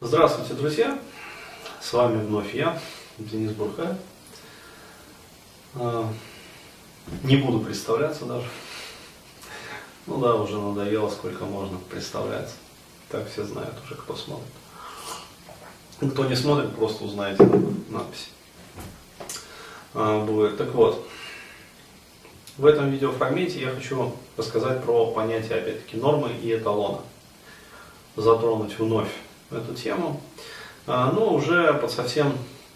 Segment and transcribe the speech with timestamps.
[0.00, 0.96] Здравствуйте, друзья!
[1.80, 2.80] С вами вновь я,
[3.18, 3.96] Денис Бурхай.
[5.74, 6.08] А,
[7.24, 8.46] не буду представляться даже.
[10.06, 12.54] Ну да, уже надоело, сколько можно представляться.
[13.08, 14.46] Так все знают уже, кто смотрит.
[16.12, 17.42] Кто не смотрит, просто узнаете
[17.88, 18.28] надпись.
[19.94, 20.58] А, будет.
[20.58, 21.08] Так вот,
[22.56, 27.00] в этом видеофрагменте я хочу рассказать про понятие, опять-таки, нормы и эталона.
[28.14, 29.10] Затронуть вновь
[29.50, 30.20] эту тему,
[30.86, 32.32] а, но уже под совсем,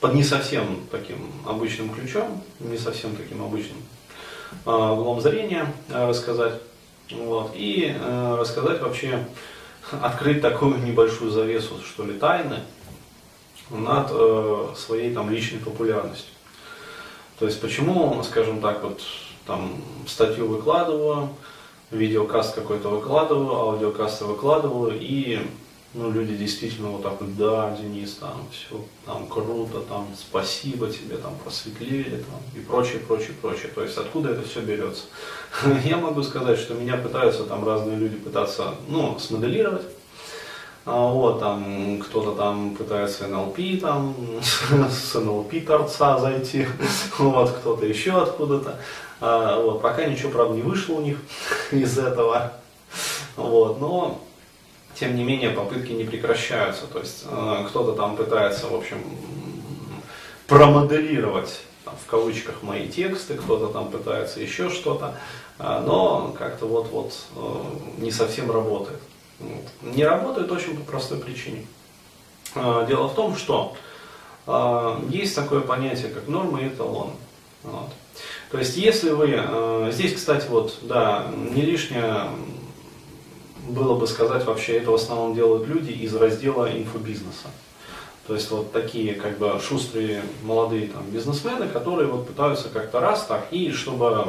[0.00, 3.78] под не совсем таким обычным ключом, не совсем таким обычным
[4.64, 6.60] а, углом зрения а, рассказать.
[7.10, 7.94] Вот, и
[8.38, 9.26] рассказать вообще,
[10.02, 12.60] открыть такую небольшую завесу, что ли, тайны
[13.68, 16.32] над своей там личной популярностью.
[17.38, 19.02] То есть почему, скажем так, вот
[19.46, 21.28] там статью выкладываю,
[21.90, 25.40] видеокаст какой-то выкладываю, аудиокаст выкладываю, и
[25.94, 31.36] ну, люди действительно вот так да, Денис, там, все, там, круто, там, спасибо тебе, там,
[31.42, 33.70] просветлели, там, и прочее, прочее, прочее.
[33.72, 35.04] То есть, откуда это все берется?
[35.84, 39.84] Я могу сказать, что меня пытаются там разные люди пытаться, ну, смоделировать,
[40.84, 44.16] а вот, там, кто-то там пытается НЛП, там,
[44.90, 46.66] с НЛП торца зайти,
[47.18, 48.80] вот, кто-то еще откуда-то,
[49.20, 51.18] а, вот, пока ничего, правда, не вышло у них
[51.70, 52.52] из этого,
[53.36, 54.20] вот, но
[54.94, 56.86] тем не менее попытки не прекращаются.
[56.86, 58.98] То есть э, кто-то там пытается, в общем,
[60.46, 65.16] промоделировать там, в кавычках мои тексты, кто-то там пытается еще что-то,
[65.58, 67.62] э, но как-то вот-вот э,
[67.98, 69.00] не совсем работает.
[69.40, 69.94] Вот.
[69.94, 71.66] Не работает очень по простой причине.
[72.54, 73.76] Э, дело в том, что
[74.46, 77.12] э, есть такое понятие, как нормы и эталоны.
[77.62, 77.90] Вот.
[78.50, 82.28] То есть, если вы, э, здесь, кстати, вот, да, не лишнее
[83.68, 87.48] было бы сказать, вообще это в основном делают люди из раздела инфобизнеса.
[88.26, 93.26] То есть вот такие как бы шустрые молодые там, бизнесмены, которые вот пытаются как-то раз
[93.26, 94.28] так и чтобы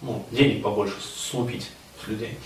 [0.00, 1.70] ну, денег побольше слупить
[2.02, 2.36] с людей.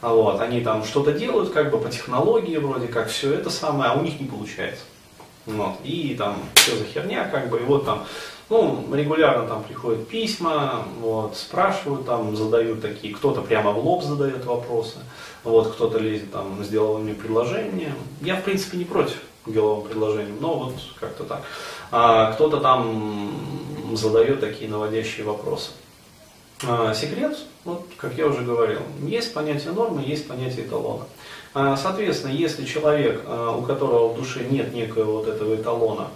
[0.00, 3.90] А вот, они там что-то делают как бы по технологии вроде как все это самое,
[3.90, 4.84] а у них не получается.
[5.44, 8.06] Вот, и там все за херня как бы, и вот там
[8.50, 14.44] ну, регулярно там приходят письма, вот, спрашивают, там, задают такие, кто-то прямо в лоб задает
[14.44, 14.98] вопросы,
[15.44, 17.94] вот, кто-то лезет там с деловыми предложениями.
[18.22, 21.42] Я, в принципе, не против деловым предложением, но вот как-то так.
[21.90, 23.30] А кто-то там
[23.92, 25.70] задает такие наводящие вопросы.
[26.66, 31.04] А, секрет, вот, как я уже говорил, есть понятие нормы, есть понятие эталона.
[31.54, 36.08] А, соответственно, если человек, а, у которого в душе нет некоего вот этого эталона,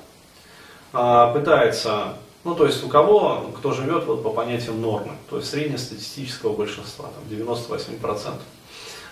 [0.92, 2.14] пытается,
[2.44, 7.06] ну то есть у кого, кто живет вот по понятиям нормы, то есть среднестатистического большинства,
[7.06, 8.32] там 98%.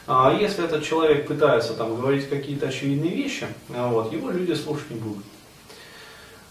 [0.07, 4.99] А если этот человек пытается там говорить какие-то очевидные вещи, вот, его люди слушать не
[4.99, 5.25] будут.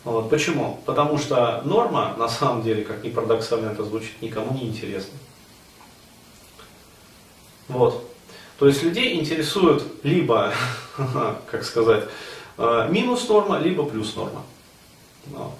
[0.03, 0.29] Вот.
[0.29, 0.79] Почему?
[0.85, 5.13] Потому что норма, на самом деле, как ни парадоксально это звучит, никому не интересна.
[7.67, 8.09] Вот.
[8.57, 10.53] То есть людей интересует либо,
[11.51, 12.05] как сказать,
[12.57, 14.43] э, минус норма, либо плюс норма.
[15.27, 15.51] Ну,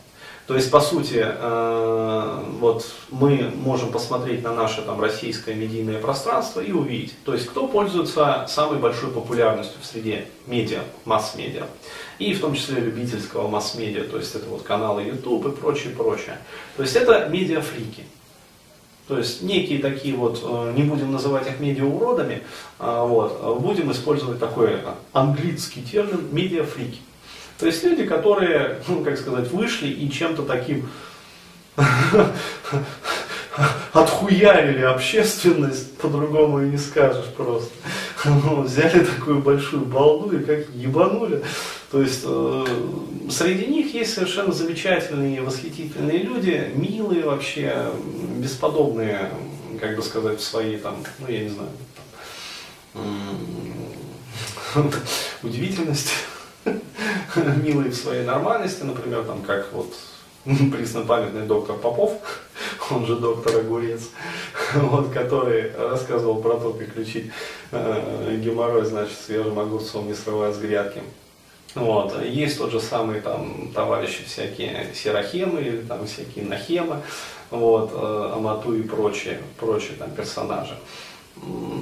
[0.49, 6.59] то есть, по сути, э, вот мы можем посмотреть на наше там, российское медийное пространство
[6.59, 11.67] и увидеть, то есть, кто пользуется самой большой популярностью в среде медиа, масс-медиа,
[12.17, 16.39] и в том числе любительского масс-медиа, то есть, это вот каналы YouTube и прочее, прочее.
[16.77, 18.05] То есть, это медиафрики.
[19.07, 22.41] То есть некие такие вот, э, не будем называть их медиауродами,
[22.79, 24.79] а вот, будем использовать такой
[25.13, 27.01] английский термин медиафрики.
[27.59, 30.89] То есть люди, которые, ну, как сказать, вышли и чем-то таким
[33.91, 37.71] отхуярили общественность, по-другому и не скажешь просто.
[38.25, 41.41] Ну, взяли такую большую балду и как ебанули.
[41.89, 42.65] То есть э,
[43.29, 47.91] среди них есть совершенно замечательные, восхитительные люди, милые вообще,
[48.35, 49.31] бесподобные,
[49.79, 51.69] как бы сказать, в своей там, ну я не знаю,
[54.73, 54.91] там,
[55.43, 56.11] удивительности.
[57.63, 59.93] милый в своей нормальности, например, там как вот
[60.45, 62.13] преснопамятный доктор Попов,
[62.91, 64.09] он же доктор Огурец,
[64.75, 67.31] вот, который рассказывал про то, как лечить
[67.71, 71.01] э, геморрой, значит, свежим огурцом, не срывая с грядки.
[71.75, 72.23] Вот.
[72.23, 77.01] Есть тот же самый там товарищи всякие серохемы или там всякие нахемы,
[77.51, 80.77] вот, э, Амату и прочие, прочие там персонажи.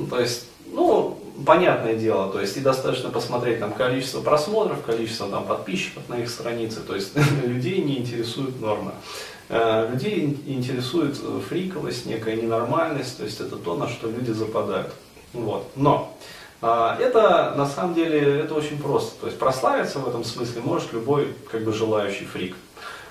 [0.10, 5.46] То есть, ну, понятное дело, то есть и достаточно посмотреть там количество просмотров, количество там
[5.46, 7.14] подписчиков на их странице, то есть
[7.44, 8.94] людей не интересует норма.
[9.50, 11.18] Э, людей интересует
[11.48, 14.94] фриковость, некая ненормальность, то есть это то, на что люди западают.
[15.34, 15.70] Вот.
[15.76, 16.14] Но
[16.60, 19.20] А, это на самом деле это очень просто.
[19.22, 22.56] То есть прославиться в этом смысле может любой как бы желающий фрик.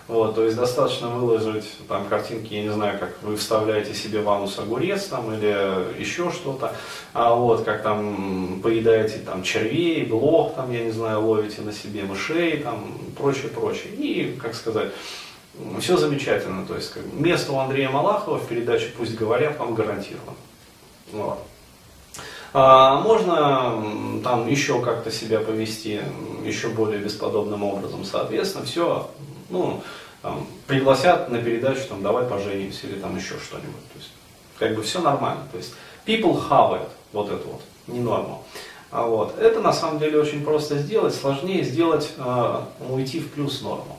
[0.08, 4.30] Вот, то есть достаточно выложить там картинки, я не знаю, как вы вставляете себе в
[4.30, 6.72] анус огурец там или еще что-то,
[7.12, 12.04] а вот как там поедаете там червей, блох там, я не знаю, ловите на себе
[12.04, 12.84] мышей там,
[13.18, 13.92] прочее, прочее.
[13.94, 14.92] И, как сказать,
[15.80, 16.64] все замечательно.
[16.66, 20.36] То есть как, место у Андрея Малахова в передаче «Пусть говорят» вам гарантировано.
[21.12, 21.38] Вот.
[22.52, 26.00] А можно там еще как-то себя повести
[26.46, 28.04] еще более бесподобным образом.
[28.04, 29.10] Соответственно, все
[29.50, 29.82] ну,
[30.22, 33.88] там, пригласят на передачу, там, давай поженимся или там еще что-нибудь.
[33.92, 34.10] То есть,
[34.58, 35.42] как бы все нормально.
[35.52, 35.74] То есть,
[36.06, 38.38] people have it, вот это вот, не норма.
[38.90, 39.38] А вот.
[39.38, 43.98] Это на самом деле очень просто сделать, сложнее сделать, э, уйти в плюс норму.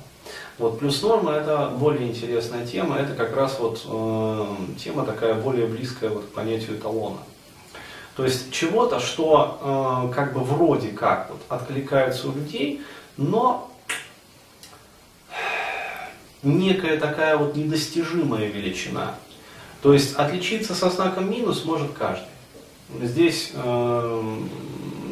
[0.58, 4.46] Вот плюс норма это более интересная тема, это как раз вот э,
[4.80, 7.20] тема такая более близкая вот к понятию эталона.
[8.18, 12.82] То есть чего-то, что э, как бы вроде как вот откликается у людей,
[13.16, 13.72] но
[16.42, 19.14] некая такая вот недостижимая величина.
[19.84, 22.26] То есть отличиться со знаком минус может каждый.
[23.00, 24.36] Здесь э,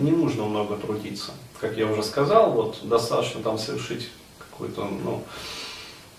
[0.01, 1.31] не нужно много трудиться.
[1.61, 4.09] Как я уже сказал, вот достаточно там совершить
[4.39, 5.23] какой-то, ну,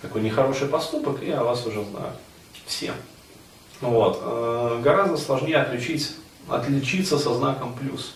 [0.03, 2.13] такой нехороший поступок, и я вас уже знаю.
[2.65, 2.93] Все.
[3.81, 4.21] Вот.
[4.23, 6.13] Э, гораздо сложнее отличить,
[6.49, 8.15] отличиться со знаком плюс.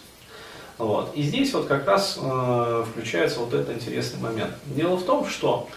[0.79, 1.13] Вот.
[1.15, 4.53] И здесь вот как раз э, включается вот этот интересный момент.
[4.67, 5.69] Дело в том, что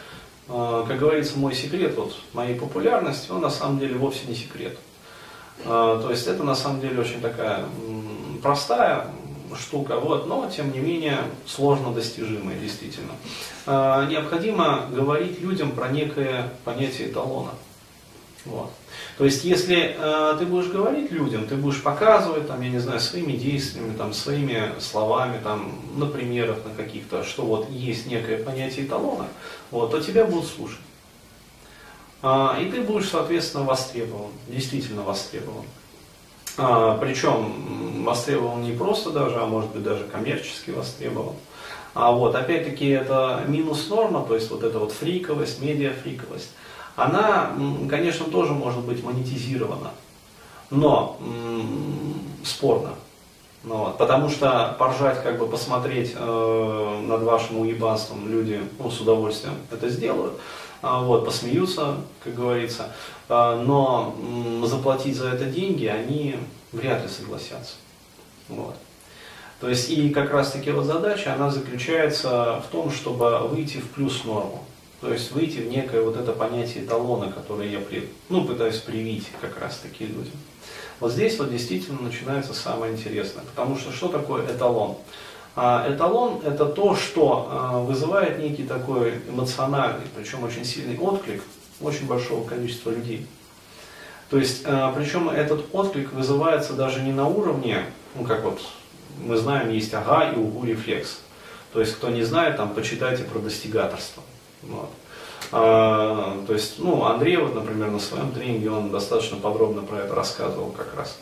[0.50, 4.78] а, как говорится, мой секрет вот, моей популярности, он на самом деле вовсе не секрет.
[5.66, 7.66] А, то есть это на самом деле очень такая
[8.42, 9.08] простая
[9.58, 13.14] штука, вот, но тем не менее сложно достижимая, действительно.
[13.66, 17.52] А, необходимо говорить людям про некое понятие эталона.
[18.46, 18.72] Вот.
[19.18, 23.00] То есть, если э, ты будешь говорить людям, ты будешь показывать, там, я не знаю,
[23.00, 28.86] своими действиями, там, своими словами, там, на примерах, на каких-то, что вот есть некое понятие
[28.86, 29.28] эталона,
[29.72, 30.82] вот, то тебя будут слушать.
[32.22, 35.66] А, и ты будешь, соответственно, востребован, действительно востребован.
[36.58, 41.36] А, причем востребован не просто даже, а может быть даже коммерчески востребован.
[41.94, 46.50] А вот, опять-таки, это минус норма, то есть вот эта вот фриковость, медиафриковость
[46.96, 47.52] она,
[47.90, 49.92] конечно, тоже может быть монетизирована,
[50.70, 51.18] но
[52.44, 52.96] спорно.
[53.64, 59.00] Ну, вот, потому что поржать, как бы посмотреть э, над вашим уебанством люди ну, с
[59.00, 60.34] удовольствием это сделают,
[60.82, 62.92] а, вот, посмеются, как говорится,
[63.30, 66.36] а, но м, заплатить за это деньги они
[66.74, 67.76] вряд ли согласятся.
[68.50, 68.76] Вот.
[69.62, 73.90] То есть и как раз таки вот задача, она заключается в том, чтобы выйти в
[73.92, 74.66] плюс норму.
[75.04, 79.28] То есть выйти в некое вот это понятие эталона, которое я при, ну, пытаюсь привить
[79.42, 80.32] как раз таки людям.
[81.02, 83.44] Вот здесь вот действительно начинается самое интересное.
[83.44, 84.96] Потому что что такое эталон?
[85.58, 91.44] А, эталон это то, что а, вызывает некий такой эмоциональный, причем очень сильный отклик
[91.82, 93.28] очень большого количества людей.
[94.30, 97.84] То есть, а, причем этот отклик вызывается даже не на уровне,
[98.16, 98.62] ну как вот
[99.18, 101.20] мы знаем, есть ага и угу рефлекс.
[101.74, 104.24] То есть, кто не знает, там почитайте про достигаторство.
[104.68, 104.90] Вот.
[105.52, 110.16] А, то есть, ну, Андрей, вот, например, на своем тренинге, он достаточно подробно про это
[110.16, 111.18] рассказывал как раз.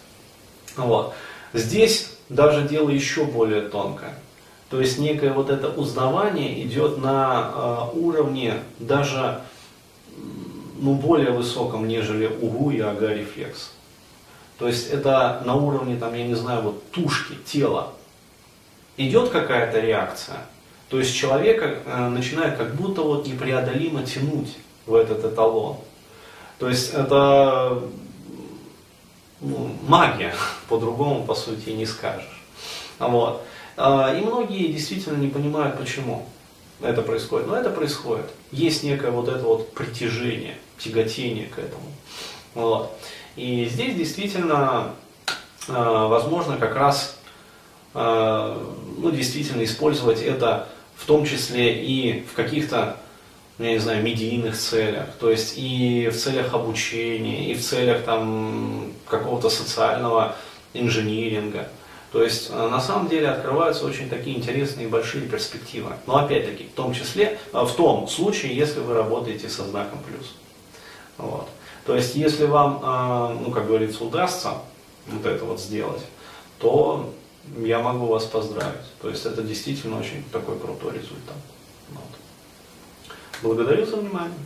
[0.77, 1.13] Вот.
[1.53, 4.17] Здесь даже дело еще более тонкое.
[4.69, 9.41] То есть некое вот это узнавание идет на э, уровне даже
[10.79, 13.71] ну, более высоком, нежели УГУ и ага-рефлекс.
[14.57, 17.93] То есть это на уровне, там, я не знаю, вот тушки, тела.
[18.95, 20.37] Идет какая-то реакция,
[20.91, 25.77] то есть человека э, начинает как будто вот непреодолимо тянуть в этот эталон.
[26.59, 27.81] То есть это
[29.39, 30.35] ну, магия,
[30.67, 32.43] по-другому по сути не скажешь.
[32.99, 33.41] Вот.
[33.77, 36.27] А, и многие действительно не понимают, почему
[36.81, 37.47] это происходит.
[37.47, 38.29] Но это происходит.
[38.51, 41.85] Есть некое вот это вот притяжение, тяготение к этому.
[42.53, 42.91] Вот.
[43.37, 44.93] И здесь действительно
[45.69, 47.17] э, возможно как раз
[47.93, 48.67] э,
[48.97, 50.67] ну, действительно использовать это
[51.01, 52.97] в том числе и в каких-то,
[53.57, 58.03] ну, я не знаю, медийных целях, то есть и в целях обучения, и в целях
[58.03, 60.35] там какого-то социального
[60.73, 61.67] инжиниринга.
[62.11, 65.93] То есть э, на самом деле открываются очень такие интересные большие перспективы.
[66.05, 70.35] Но опять-таки, в том числе, э, в том случае, если вы работаете со знаком плюс.
[71.17, 71.47] Вот.
[71.85, 74.55] То есть если вам, э, ну как говорится, удастся
[75.07, 76.01] вот это вот сделать,
[76.59, 77.11] то
[77.57, 78.99] я могу вас поздравить.
[79.01, 81.35] То есть это действительно очень такой крутой результат.
[81.91, 82.03] Вот.
[83.41, 84.37] Благодарю за внимание.